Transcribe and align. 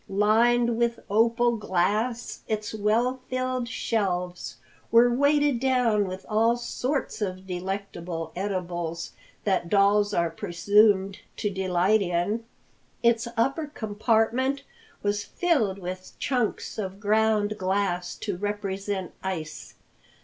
Lined 0.09 0.79
with 0.79 0.99
opal 1.11 1.57
glass, 1.57 2.41
its 2.47 2.73
well 2.73 3.19
filled 3.29 3.67
shelves 3.69 4.57
were 4.89 5.13
weighted 5.13 5.59
down 5.59 6.07
with 6.07 6.25
all 6.27 6.57
sorts 6.57 7.21
of 7.21 7.45
delectable 7.45 8.31
edibles 8.35 9.11
that 9.43 9.69
dolls 9.69 10.11
are 10.11 10.31
presumed 10.31 11.19
to 11.37 11.51
delight 11.51 12.01
in. 12.01 12.43
Its 13.03 13.27
upper 13.37 13.67
compartment 13.67 14.63
was 15.03 15.23
filled 15.23 15.77
with 15.77 16.13
chunks 16.17 16.79
of 16.79 16.99
ground 16.99 17.53
glass 17.59 18.15
to 18.15 18.37
represent 18.37 19.11
ice. 19.21 19.75